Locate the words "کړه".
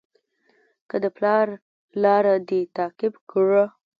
3.31-3.63